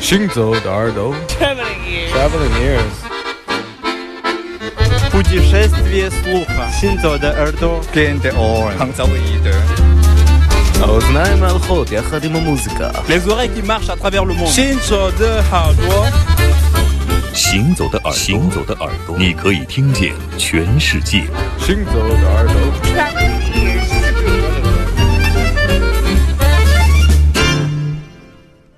[0.00, 2.12] 行走的耳朵 Traveling ears.
[2.12, 2.96] Traveling ears
[5.10, 6.68] Путешествие слуха.
[6.80, 7.80] Синзо де Эрдо.
[7.94, 8.76] Gen de oren.
[8.78, 9.54] Hangzauide.
[10.82, 14.52] האוזניים ההלכות יחד עם המוזיקה Les oreilles qui marchent à travers le monde.
[14.52, 16.12] Shinzo de Hardwa.
[17.32, 21.24] 行走的耳朵，行走的耳朵，你可以听见全世界。
[21.58, 22.54] 行走的耳朵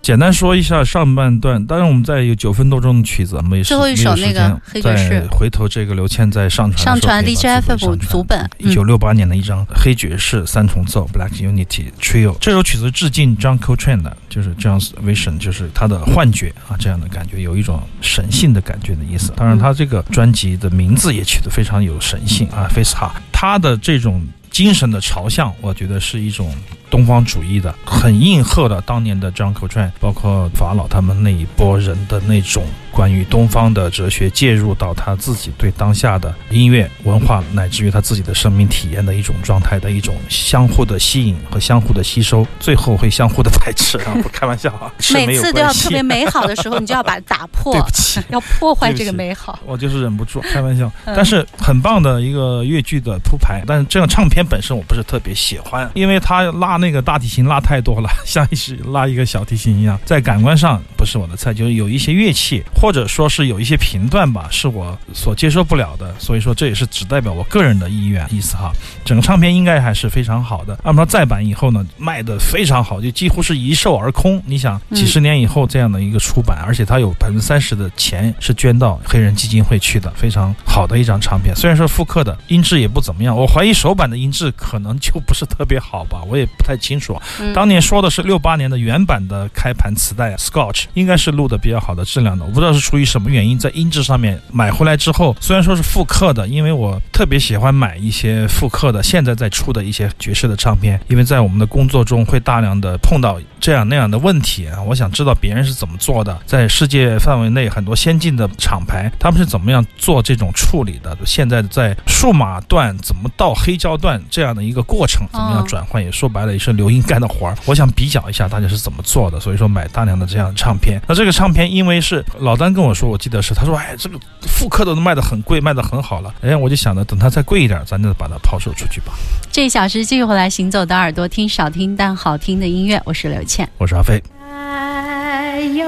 [0.03, 5.09] 简单说一下上半段，当然我们在有九分多钟的曲子，没最后一首那个黑爵士。
[5.09, 19.31] 再回头这个刘倩在上传上传 DJFF 组本一九六八年的一张黑爵士三重奏 Black Unity Trio，这首曲子致敬 John Coltrane 的，就是这样 Vision，就是他的幻觉啊这样的感觉，有一种神性的感觉的意思。
[19.35, 26.51] 当然，他这个专辑的名字也取得非常有神性啊 f a c e h a 他的这种精神的朝向，我觉得是一种。
[26.89, 44.13] 东方主义的，很应和了当年的 John Coltrane，包括法老他们那一波人的那种关于东方的哲学介入到他自己对当下的音乐文化，乃至于他自己的生命体验的一种状态的一种相互的吸引和相互的吸收，最后会相互的排斥啊！
[44.21, 49.57] 不开玩笑啊，每次都要特别美好的时候，你就要把它打破 对不起，要破坏这个美好。
[49.65, 53.63] 我就是忍不住开玩笑，嗯但是很棒的一个越剧的铺排。
[53.65, 61.53] 但是这样唱片本身我不是特别喜欢，因为他拉那个大提琴拉太多了， 像是拉一个小提琴一样，在感官上不是我的菜。
[61.53, 66.13] 就是有一些乐器，或者说是有一些频段吧，是我所接受不了的。
[66.19, 68.73] 所以说这也是只代表我个人的意愿意思哈。
[69.05, 70.77] 整个唱片应该还是非常好的。
[70.83, 74.43] 按照再版以后呢，卖的非常好，就几乎是一售而空。
[74.45, 81.55] 你想，嗯几十年以后这样的一个出版，而且它有百分之三十的钱是捐到黑人基金会去的，非常好的一张唱片。
[81.55, 87.17] 虽然说复刻的音质也不怎么样，我怀疑首版的音质可能就不是特别好吧，我也不太清楚。
[87.39, 92.43] 嗯当年说的是六八年的原版的开盘磁带 Scotch，应该是录的比较好的质量的。
[92.43, 117.55] 我不知道是出于什么原因，在音质上面买回来之后，虽然说是复刻的，因为我特别喜欢买一些复刻的现在在出的一些爵士的唱片，因为在我们的工作中会大量的碰到这样那样的问题啊，我想知道别人是怎么做的，在世界范围内很多先进的厂牌他们是怎么样做这种处理的，现在在数码段怎么到黑胶段这样的一个过程，怎么样哦转换，也说白了也是刘英干的活儿。
[117.65, 121.01] 我想比较一下大家是怎么做的，所以说买大量的这样的唱片。
[121.07, 126.33] 那这个唱片因为是老丹跟我说，我记得是他说，哎，这个复刻的都卖的很贵，卖的很好了。
[126.41, 129.11] 哎，我就想着等它再贵一点，咱就把它抛售出去吧。
[129.51, 133.69] 这一小时继续回来，行走的耳朵听少听但好听的音乐，我是刘倩。
[133.77, 134.23] 我是阿飞。
[134.49, 135.85] 哎呀，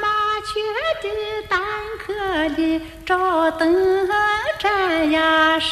[0.00, 0.08] 麻
[0.46, 0.58] 雀
[1.02, 1.08] 的
[1.50, 1.60] 蛋
[2.00, 3.70] 壳里照灯
[4.58, 5.66] 盏呀是，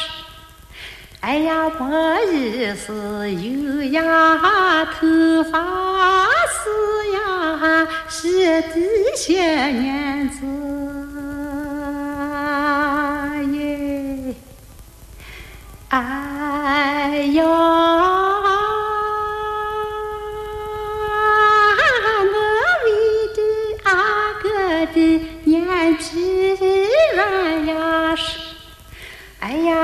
[1.25, 1.89] 哎呀，末
[2.31, 2.93] 日是
[3.33, 5.07] 有呀，头
[5.51, 5.57] 发
[6.53, 6.69] 是
[7.13, 7.17] 呀，
[8.07, 8.69] 是的
[9.15, 10.45] 些年子
[13.53, 14.35] 耶。
[15.89, 15.97] 哎
[17.33, 17.43] 呀，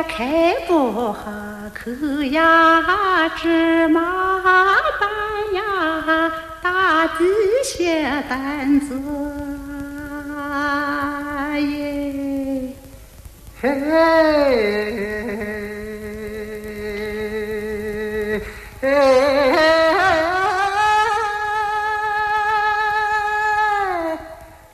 [0.04, 1.92] 开不下口
[2.32, 4.42] 呀，芝麻
[5.00, 5.10] 板
[5.54, 5.62] 呀，
[6.62, 7.14] 打的
[7.64, 9.00] 些担子
[11.60, 12.74] 耶。
[13.62, 13.68] 嘿，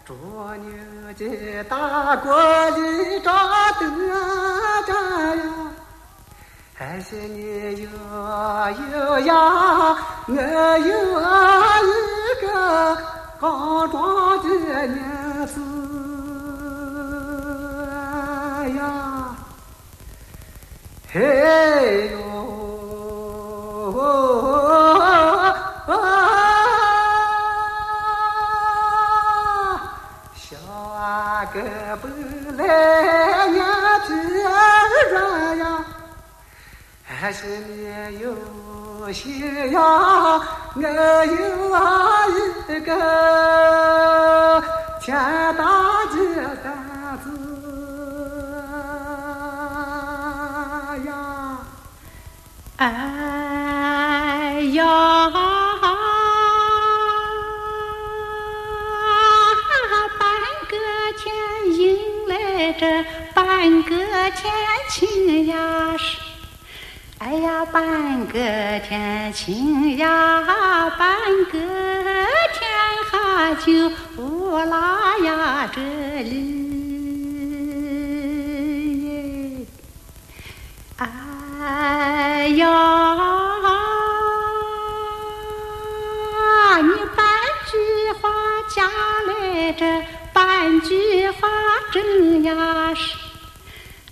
[0.05, 0.15] 捉
[0.57, 0.67] 牛
[1.17, 3.33] 的大锅里抓
[6.97, 7.43] 还是你
[7.79, 7.87] 有
[8.91, 9.35] 有呀，
[10.25, 10.89] 我有
[11.85, 12.47] 一个
[13.39, 14.47] 刚壮的
[14.87, 15.61] 娘子
[18.75, 18.79] 呀。
[21.13, 22.17] 嘿哟，
[37.19, 39.81] 还是你有心呀，
[40.75, 40.85] 我有
[41.25, 42.89] 一个
[45.01, 45.17] 天
[45.57, 45.63] 大
[46.13, 46.15] 的
[46.63, 46.65] 担
[47.23, 47.25] 子
[51.07, 51.09] 呀。
[52.77, 52.85] 哎
[54.73, 54.79] 呀，
[60.19, 60.21] 半
[60.69, 60.73] 个
[61.17, 61.25] 天
[61.73, 61.75] 迎
[62.27, 62.31] 来
[62.73, 62.83] 这
[63.33, 63.41] 半
[63.81, 63.89] 个
[64.35, 64.39] 天
[64.91, 65.55] 晴，呀，
[67.71, 68.39] 半个
[68.87, 71.17] 天晴呀，半
[71.51, 71.59] 个
[72.53, 72.67] 天
[73.11, 73.91] 下就
[74.21, 75.81] 乌拉呀这
[76.23, 76.66] 里，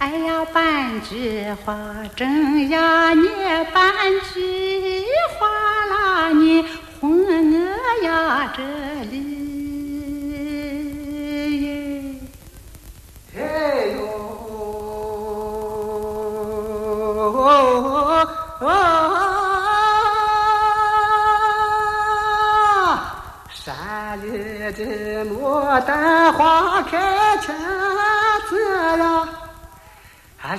[0.06, 1.74] 哎呀，半句话
[2.16, 3.28] 真呀，你
[3.74, 3.92] 半
[4.32, 5.04] 句
[5.40, 5.48] 话
[5.90, 6.64] 啦，你
[7.02, 8.62] 哄我呀这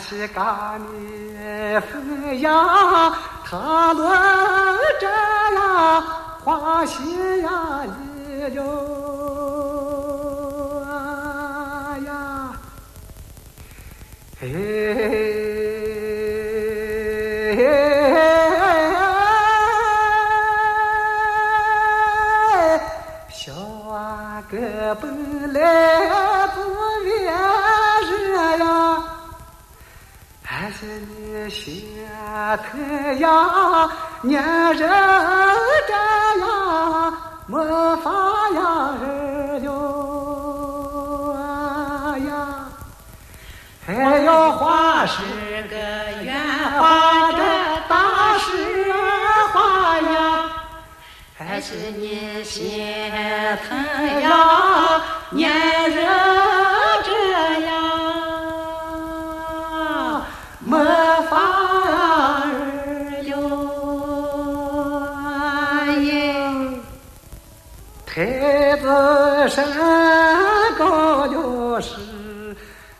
[0.08, 1.34] 是嘎米
[1.90, 3.12] 风呀，
[3.44, 4.08] 它落
[5.00, 5.08] 着
[5.56, 6.00] 呀，
[6.44, 7.50] 花心呀
[7.84, 8.62] 里哟
[12.06, 12.52] 呀，
[14.42, 14.46] 哎，
[30.82, 31.88] 你心
[32.70, 33.88] 疼呀，
[34.22, 34.42] 黏
[34.74, 35.94] 人着
[36.40, 36.44] 呀，
[37.46, 37.56] 没
[38.02, 38.10] 法
[38.54, 38.58] 呀
[39.00, 39.02] 儿
[39.62, 39.66] 哟
[42.26, 42.28] 呀。
[43.88, 45.22] 哎呦，花是
[45.70, 45.76] 个
[46.22, 46.36] 圆
[46.78, 47.38] 花，这
[47.88, 48.44] 大是
[49.52, 49.56] 花
[49.98, 50.50] 呀。
[51.38, 52.82] 还是你心
[53.68, 54.28] 疼呀，
[55.30, 55.48] 黏
[55.90, 56.06] 人
[69.48, 69.64] 山
[70.76, 71.90] 高了是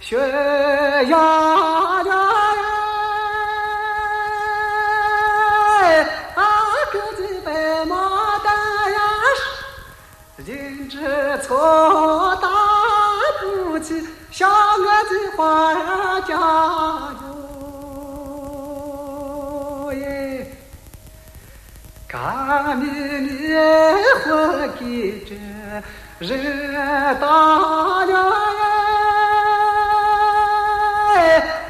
[0.00, 0.18] 悬
[1.08, 1.16] 崖
[2.04, 2.10] 的
[6.34, 6.42] 啊，
[6.92, 8.46] 个子白马丹
[8.92, 8.98] 呀
[10.36, 10.96] 是，人之
[11.42, 12.48] 错大
[13.40, 16.34] 不起，像我的花呀家
[17.22, 17.24] 哟
[19.94, 20.06] 耶。
[22.06, 22.78] 干
[26.18, 27.26] 米米活给这人打
[28.06, 28.10] 了
[31.14, 31.18] 哎，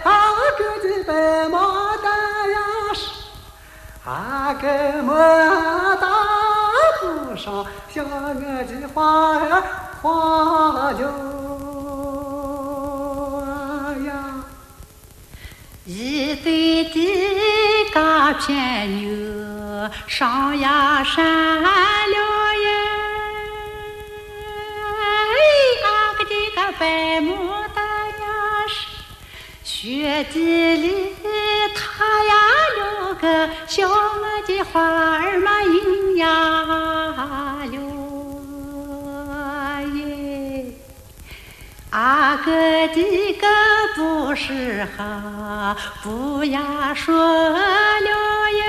[0.04, 0.08] 啊
[0.56, 1.10] 个的白
[1.48, 1.56] 马
[1.96, 2.06] 丹
[2.52, 2.56] 呀
[2.94, 3.00] 是，
[4.08, 4.64] 啊个
[5.02, 5.10] 么
[5.96, 6.06] 大
[7.00, 7.02] 不
[7.36, 8.38] 上，像我的
[8.94, 9.00] 花
[10.00, 10.04] 花
[10.70, 10.92] 了
[14.06, 14.12] 呀，
[15.84, 19.90] 一对的嘎片牛。
[20.06, 21.24] 上呀山
[21.62, 22.45] 了
[26.78, 27.34] 白牡
[27.74, 28.74] 丹呀是，
[29.64, 31.16] 雪地里
[31.74, 32.34] 它呀
[32.78, 36.24] 有个小么的花儿嘛影呀
[37.70, 37.80] 溜
[39.94, 40.66] 耶，
[41.90, 42.50] 阿哥
[42.88, 43.46] 的个
[43.94, 47.60] 不是哈不呀说了
[48.50, 48.64] 耶。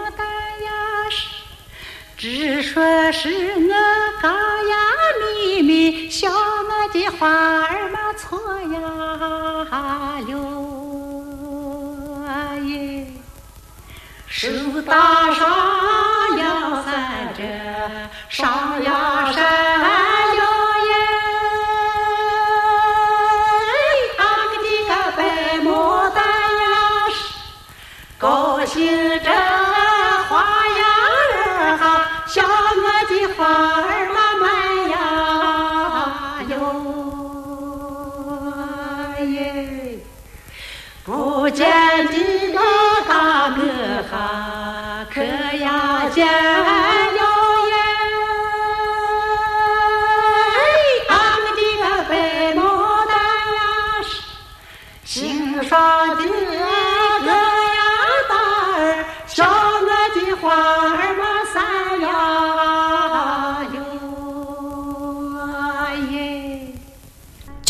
[2.27, 3.73] 只说是我
[4.21, 4.75] 嘎呀
[5.21, 8.37] 咪咪，笑我的花儿嘛错
[8.73, 8.77] 呀
[10.27, 10.37] 溜
[12.65, 13.07] 耶，
[14.27, 14.49] 手
[14.85, 15.47] 搭上
[16.37, 17.45] 呀三折，
[18.29, 19.46] 上呀山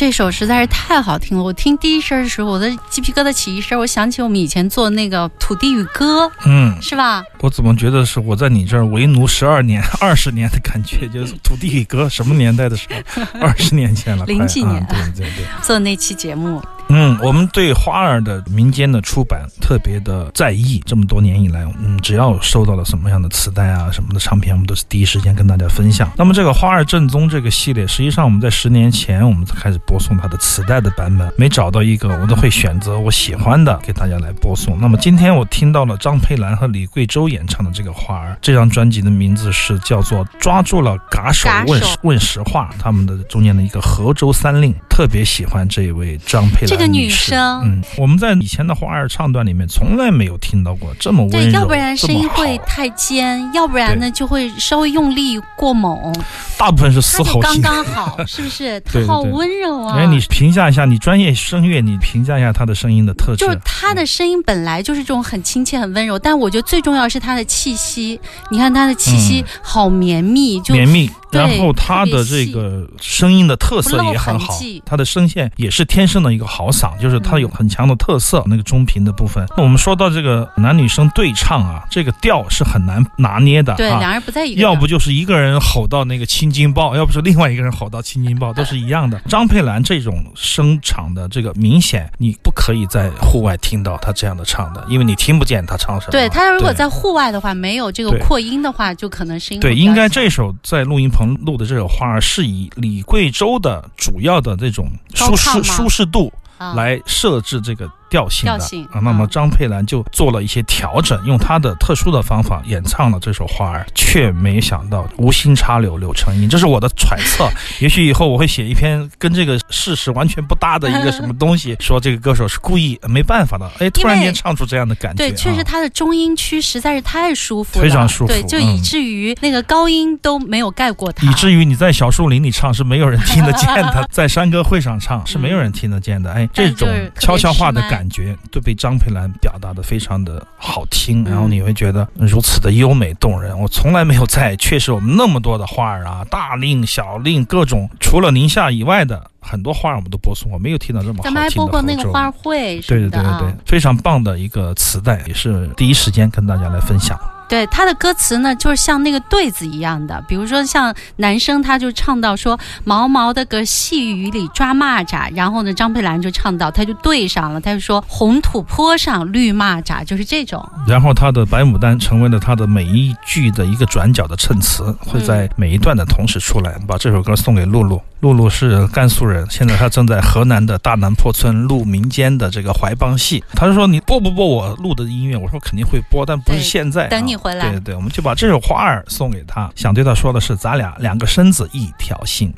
[0.06, 1.42] 这这首实在是太好听了。
[1.42, 3.76] 我听第一声的时候，我的鸡皮疙瘩起一身。
[3.76, 7.24] 我想起我们以前做那个《土地与歌》，嗯，是吧？
[7.40, 11.08] 我怎么觉得是我在你这儿为奴十二年、 二十年的感觉？
[11.08, 12.86] 就是土地与歌什么年代的时
[13.16, 13.22] 候？
[13.42, 16.62] 二十年前了，零几年，对对对，做那期节目。
[16.88, 20.80] 嗯，我们对花儿的民间的出版特别的在意。
[20.86, 26.10] 这么多年以来，嗯，只要收到了什么样的磁带啊、什么的唱片，我们都是第一时间跟大家分享。
[26.16, 34.78] 那么这个花儿正宗这个系列，实际上我们在十年前我们才开始播送它的磁带的版本，每找到一个，我都会选择我喜欢的给大家来播送。
[34.80, 46.66] 那么今天我听到了张佩兰和李贵州演唱的这个花儿，这张专辑的名字是叫做《抓住了嘎手问问实话》，他们的中间的一个河州三令，特别喜欢这一位张佩兰。
[46.66, 56.14] 这个女生，嗯，我们在以前的花儿唱段里面从来没有听到过这么温柔，对，要不然声音会太尖，要不然呢就会稍微用力过猛。
[56.58, 58.78] 大部分是嘶吼型，刚刚好，是不是？
[58.84, 59.96] 她，好温柔啊！
[59.96, 63.38] 哎，你评价一下，你专业声乐，你评价一下她的声音的特质。
[63.38, 68.20] 就是她的声音本来就是这种很亲切、很温柔，但我觉得最重要是她的气息。
[68.50, 71.05] 你看她的气息好绵密，就绵密。
[71.06, 71.25] me.
[71.36, 78.42] 然后他的这个声音的特色也很好，他的声线也是天生的一个好嗓，就是他有很强的特色。
[78.48, 83.74] 那个中频的部分，那我们说到这个男女生对唱啊，这个调是很难拿捏的。
[83.74, 84.60] 对，两人不在一个。
[84.60, 89.18] 要不就是一个人吼到那个青筋爆，要不是另外一个人吼到青筋爆，都是一样的。
[89.26, 96.12] 张佩兰这种声场的这个明显，你不可以在户外听到他这样的唱的，因为你听不见他唱什么。
[96.12, 99.60] 对他如果在户外的话，没有这个扩音的话，就可能声音。
[99.60, 107.90] 对，应该这首在录音棚录的这首花儿是以李贵州的主要的这种舒适舒适度来设置这个。
[108.08, 108.52] 调性的
[108.92, 117.48] 啊，那么张佩兰就做了一些调整，用她的特殊的方法演唱了这首《花儿》，却没想到无心插柳柳成荫，这是我的揣测。
[117.80, 125.18] 也许以后我会写一篇跟这个事实完全不搭的一个什么东西， 说这个歌手是故意没办法的，哎，突然间唱出这样的感觉。
[125.18, 136.32] 对，确实他的中音区实在是太舒服了，非常舒服，对，就以至于那个高音都没有盖过他，以至于你在小树林里唱是没有人听得见的， 在山歌会上唱是没有人听得见的。
[136.32, 138.76] 哎，这种悄悄话的感觉都被。
[138.76, 143.58] 张佩兰表达的非常的好听，然后你会觉得如此的优美动人。
[143.58, 151.30] 我从来没有在确实我们那么多的花儿啊，大令、小令，各种除了宁夏以外的很多花儿，我们都播送过，没有听到这么好听的。
[151.30, 157.18] 咱们还播过那个花卉，对对对对对，非常棒的一个磁带，也是第一时间跟大家来分享。
[157.48, 170.68] 对他的歌词呢，就是像那个对子一样的，比如说像男生他就唱到说毛毛的个细雨里抓蚂蚱，然后呢张佩兰就唱到，他就对上了，他就说红土坡上绿蚂蚱，就是这种。
[170.88, 176.76] 然后他的白牡丹成为了他的每一句的一个转角的衬词，会在每一段的同时出来。
[176.88, 183.44] 把这首歌送给露露，露露是甘肃人，现在他正在河南的大南坡村录民间的这个怀帮戏。
[183.54, 185.36] 他就说你播不播我录的音乐？
[185.36, 187.06] 我说肯定会播，但不是现在。
[187.06, 187.35] 等你。
[187.70, 192.52] 对对对，我们就把这首花儿送给他，想对他说的是，咱俩两个身子一条心。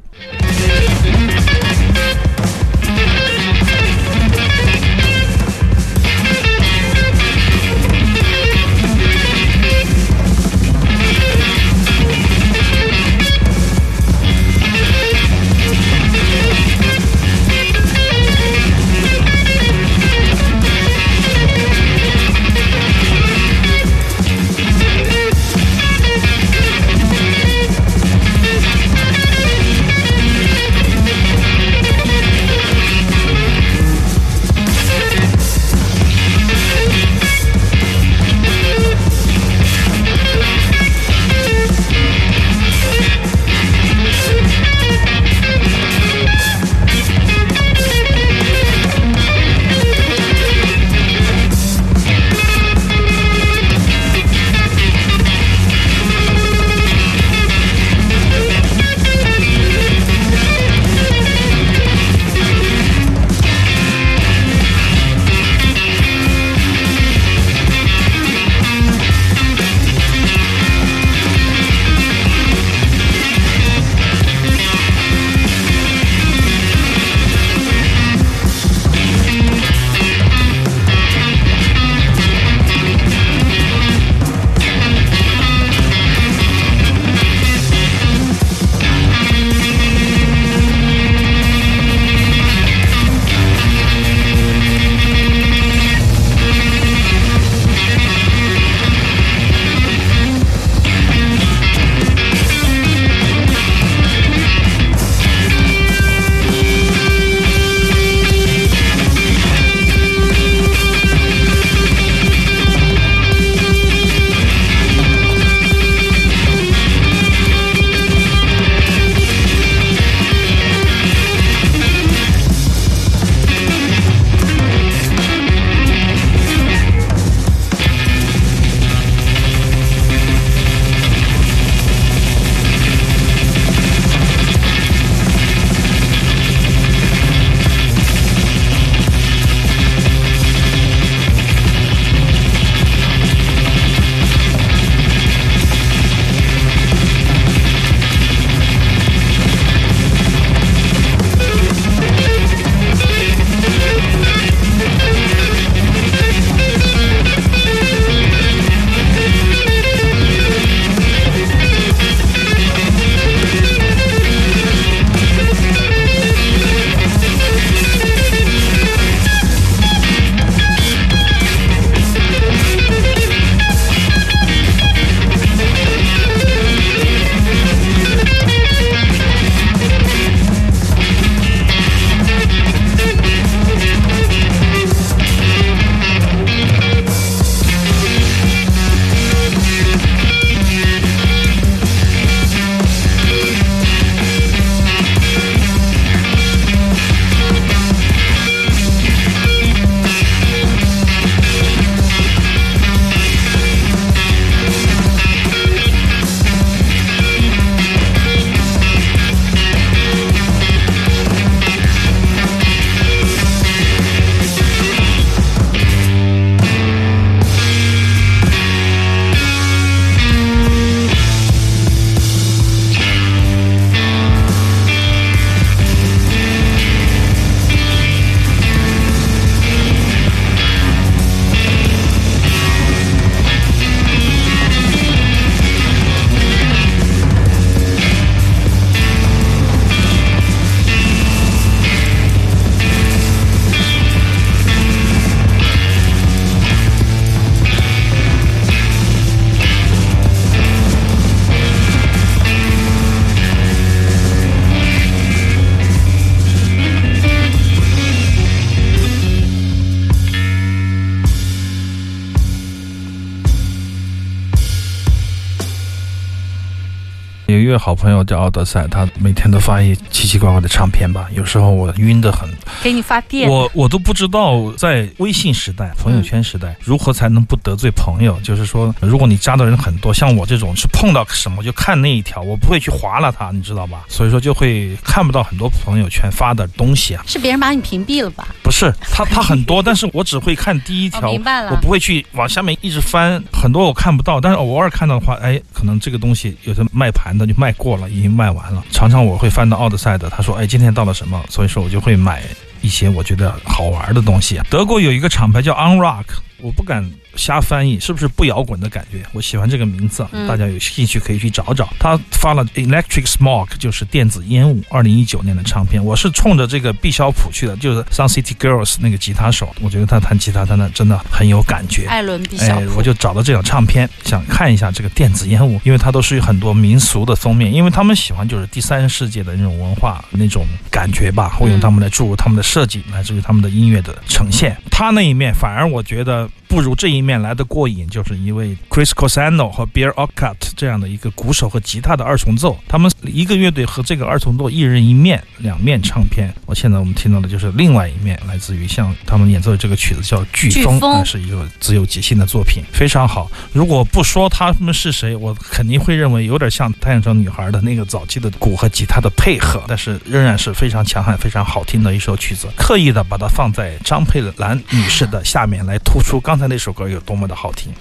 [267.89, 272.47] 好朋友叫奥德赛，他每天都发一奇奇怪怪的唱片吧，有时候我晕得很，
[272.83, 273.49] 给你发电。
[273.49, 278.39] 我我都不知道在微信时代、朋友圈时代，如何才能不得罪朋友。
[278.43, 284.05] 就是说，如果你加的人很多，像我这种是碰到什么就看那一条，我不会去划拉它，你知道吧？
[284.07, 287.25] 所以说就会看不到很多朋友圈发的东西啊。
[287.27, 288.49] 是别人把你屏蔽了吧？
[288.63, 298.85] 不是， 他他很多，但是我只会看第一条，哦明白了我不会去往下面一直翻，很多我看不到，但是偶尔看到的话，哎，可能这个东西有些卖盘的就卖过了，已经卖完了。
[298.91, 302.43] 常常我会翻到奥德赛的，他说，哎，今天到了什么，所以说我就会买
[302.83, 304.61] 一些我觉得好玩的东西。
[304.69, 306.25] 德国有一个厂牌叫 Unrock，
[306.61, 307.09] 我不敢
[307.39, 309.25] 瞎翻译，是不是不摇滚的感觉？
[309.33, 311.89] 我喜欢这个名字，嗯大家有兴趣可以去找找。
[311.99, 316.05] 他发了 Electric Smog，就是电子烟雾，二零一九年的唱片。
[316.05, 322.07] 我是冲着这个毕肖普去的，就是 Sun City Girls 那个吉他手，我觉得他弹吉他弹的真的很有感觉。
[322.09, 334.77] 艾伦毕小哎，普我就找到这张唱片，想看一下这个电子烟雾，因为它都是有很多民俗的封面，因为他们喜欢就是第三世界的那种文化那种感觉吧，会用他们来注入他们的设计，来自于他们的音乐的呈现。
[334.91, 346.55] 他那一面反而我觉得不如这一面来的过瘾，就是一位 Chris Cosano 和 Bear Ockhart 这样的一个鼓手和吉他的二重奏，他们一个乐队和这个二重奏一人一面，两面唱片。
[346.67, 353.51] 我现在我们听到的就是另外一面，来自于像他们演奏的这个曲子叫《飓风》，飓风呃是一个自由即兴的作品，非常好。
[353.73, 362.69] 如果不说他们是谁，我肯定会认为有点像太阳城女孩的那个早期的鼓和吉他的配合，但是仍然是非常强悍、非常好听的一首曲子。
[362.77, 367.93] 刻意的把它放在张佩兰女士的下面，来突出刚才那首歌有多么的好听。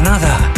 [0.00, 0.49] nada.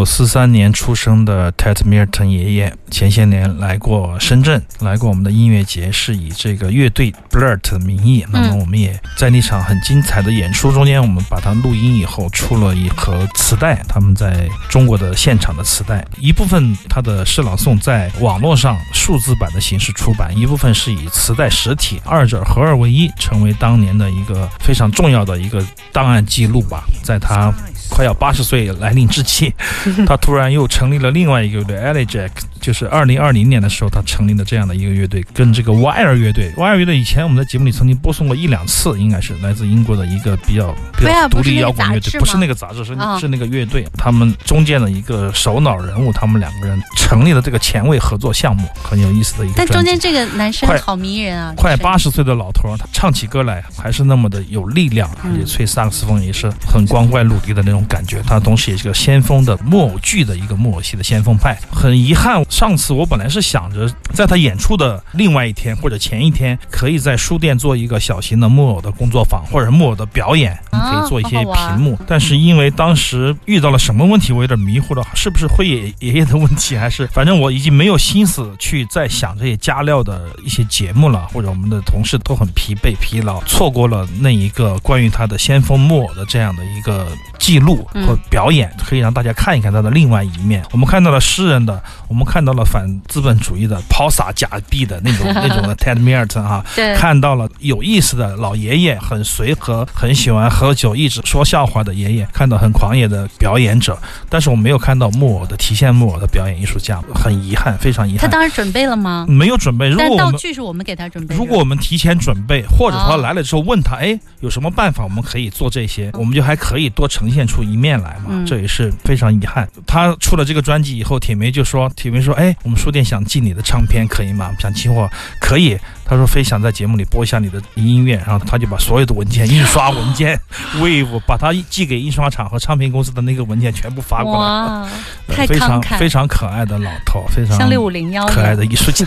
[0.00, 8.24] 九四三年出生的 Ted Milton 爷爷，前些年来过深圳，来过我们的音乐节，是以这个乐队 Blurt 的名义。
[8.32, 26.84] 那么我们也在那场很精彩的演出中间，我们把它录音以后，出了一盒磁带，他们在中国的现场的磁带，一部分他的诗朗诵在网络上数字版的形式出版，一部分是以磁带实体，二者合二为一，成为当年的一个非常重要的一个档案记录吧。
[27.02, 27.52] 在他
[27.90, 29.52] 快要八十岁来临之际，
[30.06, 36.52] 他突然又成立了另外一个乐队 Ellie Jack，就是二零二零年的时候，他成立了这样的一个乐队，跟这个 Wire 乐队。
[36.56, 43.86] Wire 乐队以前我们在节目里曾经播送过一两次，应该是来自英国的一个比较比较独立摇滚乐队，不是那个杂志，是是那个乐队。
[43.96, 49.54] 他们中间的一个首脑人物，他们两个人成立了这个前卫合作项目，很有意思的一个。
[49.56, 58.22] 但中间这个男生好迷人啊，快八十岁的老头，他唱起歌来还是那么的有力量，而且吹萨克斯风也是很光怪陆离的那种感觉。
[58.26, 61.58] 他同时也是个先锋的木偶剧的一个木偶戏的先锋派。
[61.70, 71.96] 很遗憾，上次我本来是想着在他演出的另外一天或者前一天，可以在书店做一个小型的木偶的工作坊或者木偶的表演，可以做一些屏幕。
[72.06, 87.06] 但是因为当时遇到了什么问题，我有点迷糊了，是不是辉爷爷爷的问题，还是反正我已经没有心思去再想这些加料的一些节目了，或者我们的同事都很疲惫疲劳，错过了那一个关于他的先锋木偶的这样的一个
[87.38, 90.64] 记录和表演，可以让大家看一看他的另外一面。
[90.72, 96.64] 我们看到了诗人的，我们看到了反资本主义的抛洒假币的那种 那种的 Ted Merton 哈，
[96.96, 103.98] 看到了有意思的老爷爷，很随和，很喜欢喝酒，一直说笑话的爷爷，看到很狂野的表演者，
[104.28, 108.20] 但是我没有看到木偶的提线木偶的表演艺术家，很遗憾，非常遗憾。
[108.20, 109.26] 他当时准备了吗？
[109.28, 109.88] 没有准备。
[109.88, 111.34] 如果道具是我们给他准备。
[111.34, 118.44] 如果我们提前准备，或者说来了之后问他，哎，有什么办法我们可以做这些，我们就还可以多呈现出一面来嘛。
[118.46, 119.68] 这也是非常遗憾。
[119.86, 124.52] 他出了这个专辑以后，铁梅就说，铁梅说，说哎，我们书店想进你的唱片，可以吗？
[124.60, 125.76] 想进货，可以。
[126.10, 130.36] 他说非想在节目里播一下你的音乐，然后他就把所有的文件、印刷文件、
[130.82, 134.40] Wave 把他寄给印刷厂和唱片公司的那个文件全部发过来。
[134.40, 134.88] 哇，
[135.28, 139.06] 太非常非常可爱的老头，非常像六五零幺可爱的艺术家。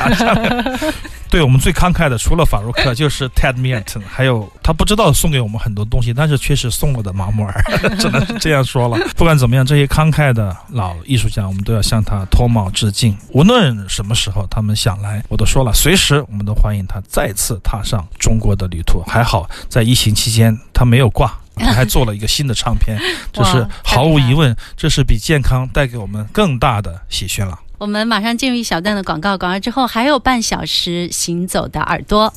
[1.30, 7.63] 对我们最慷慨的，除了法鲁克，就是 Ted Merton，还有他不知道送给我们很多东西，但是确实送了的马穆尔，
[7.98, 8.98] 只能是这样说了。
[9.18, 13.18] 不管怎么样，这些慷慨的老艺术家，我们都要向他脱帽致敬。
[13.30, 19.02] 无论什么时候他们想来，我都说了，随时我们都欢迎他再次踏上中国的旅途。
[19.08, 23.00] 还好在疫情期间他没有挂，他 还做了一个新的唱片，
[23.34, 27.60] 这是毫无疑问，这是比健康带给我们更大的喜讯了。
[27.80, 32.32] 我们马上进入一小段的广告，广告之后还有半小时行走的耳朵。